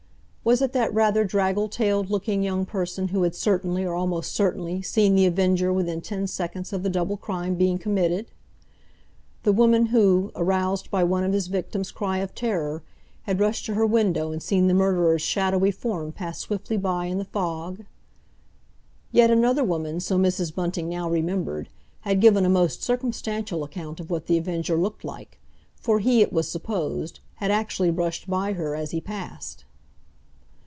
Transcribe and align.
Was 0.43 0.59
it 0.59 0.73
that 0.73 0.91
rather 0.91 1.23
draggle 1.23 1.69
tailed 1.69 2.09
looking 2.09 2.41
young 2.41 2.65
person 2.65 3.09
who 3.09 3.21
had 3.21 3.35
certainly, 3.35 3.85
or 3.85 3.93
almost 3.93 4.33
certainly, 4.33 4.81
seen 4.81 5.13
The 5.13 5.27
Avenger 5.27 5.71
within 5.71 6.01
ten 6.01 6.25
seconds 6.25 6.73
of 6.73 6.81
the 6.81 6.89
double 6.89 7.15
crime 7.15 7.53
being 7.53 7.77
committed? 7.77 8.31
The 9.43 9.51
woman 9.51 9.85
who, 9.93 10.31
aroused 10.35 10.89
by 10.89 11.03
one 11.03 11.23
of 11.23 11.31
his 11.31 11.45
victims' 11.45 11.91
cry 11.91 12.17
of 12.17 12.33
terror, 12.33 12.81
had 13.23 13.39
rushed 13.39 13.67
to 13.67 13.75
her 13.75 13.85
window 13.85 14.31
and 14.31 14.41
seen 14.41 14.67
the 14.67 14.73
murderer's 14.73 15.21
shadowy 15.21 15.69
form 15.69 16.11
pass 16.11 16.39
swiftly 16.39 16.75
by 16.75 17.05
in 17.05 17.19
the 17.19 17.25
fog? 17.25 17.85
Yet 19.11 19.29
another 19.29 19.63
woman, 19.63 19.99
so 19.99 20.17
Mrs. 20.17 20.55
Bunting 20.55 20.89
now 20.89 21.07
remembered, 21.07 21.69
had 22.01 22.19
given 22.19 22.47
a 22.47 22.49
most 22.49 22.81
circumstantial 22.81 23.63
account 23.63 23.99
of 23.99 24.09
what 24.09 24.25
The 24.25 24.39
Avenger 24.39 24.75
looked 24.75 25.03
like, 25.03 25.39
for 25.75 25.99
he, 25.99 26.23
it 26.23 26.33
was 26.33 26.49
supposed, 26.49 27.19
had 27.35 27.51
actually 27.51 27.91
brushed 27.91 28.27
by 28.27 28.53
her 28.53 28.73
as 28.75 28.89
he 28.89 28.99
passed. 28.99 29.65